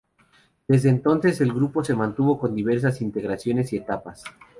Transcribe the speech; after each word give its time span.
Desde 0.67 0.89
entonces 0.89 1.41
el 1.41 1.53
grupo 1.53 1.83
se 1.83 1.93
mantuvo 1.93 2.39
con 2.39 2.55
diversas 2.55 3.01
integraciones 3.01 3.71
y 3.71 3.77
etapas. 3.77 4.23